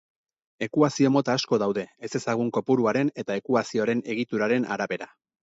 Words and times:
Ekuazio-mota 0.67 1.35
asko 1.39 1.59
daude, 1.63 1.83
ezezagun 2.09 2.49
kopuruaren 2.57 3.13
eta 3.25 3.37
ekuazioaren 3.43 4.03
egituraren 4.17 4.69
arabera. 4.79 5.13